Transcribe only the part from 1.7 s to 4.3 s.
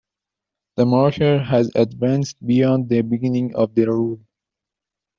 advanced beyond the beginning of the rule.